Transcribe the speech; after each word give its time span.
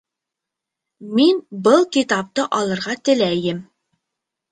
Мин 1.19 1.41
был 1.67 1.85
китапты 1.97 2.45
алырға 2.61 2.95
теләйем. 3.11 3.61